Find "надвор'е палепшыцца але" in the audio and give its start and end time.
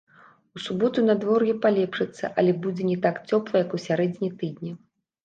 1.09-2.55